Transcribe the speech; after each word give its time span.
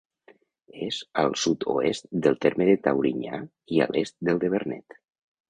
És 0.85 1.01
al 1.23 1.29
sud-oest 1.41 2.07
del 2.29 2.39
terme 2.47 2.67
de 2.71 2.75
Taurinyà 2.89 3.43
i 3.77 3.85
a 3.87 3.91
l'est 3.93 4.19
del 4.31 4.43
de 4.47 4.53
Vernet. 4.57 4.99